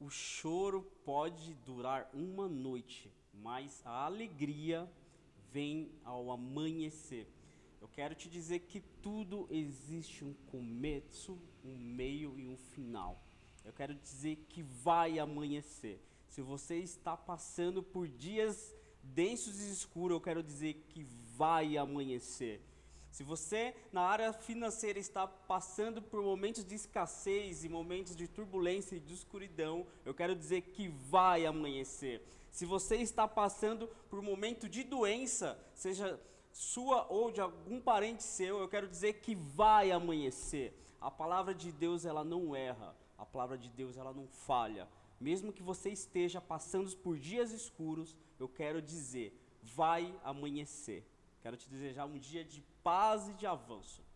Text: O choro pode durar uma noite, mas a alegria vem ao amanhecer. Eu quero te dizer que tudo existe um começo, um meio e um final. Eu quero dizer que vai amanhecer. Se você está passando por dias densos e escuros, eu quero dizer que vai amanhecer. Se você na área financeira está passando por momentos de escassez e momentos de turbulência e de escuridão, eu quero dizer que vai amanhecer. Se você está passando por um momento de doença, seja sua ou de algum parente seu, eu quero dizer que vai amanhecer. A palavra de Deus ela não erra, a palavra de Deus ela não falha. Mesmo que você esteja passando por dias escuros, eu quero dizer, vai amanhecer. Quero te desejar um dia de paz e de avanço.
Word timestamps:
O 0.00 0.08
choro 0.08 0.82
pode 1.04 1.54
durar 1.66 2.08
uma 2.14 2.48
noite, 2.48 3.12
mas 3.34 3.82
a 3.84 4.04
alegria 4.04 4.88
vem 5.50 5.90
ao 6.04 6.30
amanhecer. 6.30 7.26
Eu 7.80 7.88
quero 7.88 8.14
te 8.14 8.28
dizer 8.28 8.60
que 8.60 8.80
tudo 9.02 9.48
existe 9.50 10.24
um 10.24 10.34
começo, 10.50 11.38
um 11.64 11.76
meio 11.76 12.38
e 12.38 12.48
um 12.48 12.56
final. 12.56 13.20
Eu 13.64 13.72
quero 13.72 13.94
dizer 13.94 14.36
que 14.48 14.62
vai 14.62 15.18
amanhecer. 15.18 16.00
Se 16.28 16.42
você 16.42 16.76
está 16.76 17.16
passando 17.16 17.82
por 17.82 18.06
dias 18.06 18.74
densos 19.02 19.60
e 19.60 19.72
escuros, 19.72 20.16
eu 20.16 20.20
quero 20.20 20.42
dizer 20.42 20.74
que 20.88 21.02
vai 21.36 21.76
amanhecer. 21.76 22.60
Se 23.10 23.22
você 23.22 23.74
na 23.92 24.02
área 24.02 24.32
financeira 24.32 24.98
está 24.98 25.26
passando 25.26 26.00
por 26.00 26.22
momentos 26.22 26.64
de 26.64 26.74
escassez 26.74 27.64
e 27.64 27.68
momentos 27.68 28.14
de 28.14 28.28
turbulência 28.28 28.96
e 28.96 29.00
de 29.00 29.14
escuridão, 29.14 29.86
eu 30.04 30.14
quero 30.14 30.36
dizer 30.36 30.62
que 30.62 30.88
vai 30.88 31.46
amanhecer. 31.46 32.22
Se 32.50 32.64
você 32.64 32.96
está 32.96 33.26
passando 33.26 33.88
por 34.08 34.18
um 34.18 34.22
momento 34.22 34.68
de 34.68 34.82
doença, 34.82 35.58
seja 35.74 36.20
sua 36.52 37.06
ou 37.08 37.30
de 37.30 37.40
algum 37.40 37.80
parente 37.80 38.22
seu, 38.22 38.58
eu 38.58 38.68
quero 38.68 38.88
dizer 38.88 39.14
que 39.14 39.34
vai 39.34 39.90
amanhecer. 39.90 40.74
A 41.00 41.10
palavra 41.10 41.54
de 41.54 41.70
Deus 41.70 42.04
ela 42.04 42.24
não 42.24 42.54
erra, 42.54 42.96
a 43.16 43.24
palavra 43.24 43.56
de 43.56 43.70
Deus 43.70 43.96
ela 43.96 44.12
não 44.12 44.26
falha. 44.26 44.88
Mesmo 45.20 45.52
que 45.52 45.62
você 45.62 45.90
esteja 45.90 46.40
passando 46.40 46.94
por 46.96 47.18
dias 47.18 47.50
escuros, 47.52 48.16
eu 48.38 48.48
quero 48.48 48.80
dizer, 48.80 49.36
vai 49.62 50.14
amanhecer. 50.22 51.04
Quero 51.40 51.56
te 51.56 51.68
desejar 51.68 52.06
um 52.06 52.18
dia 52.18 52.44
de 52.44 52.60
paz 52.82 53.28
e 53.28 53.34
de 53.34 53.46
avanço. 53.46 54.07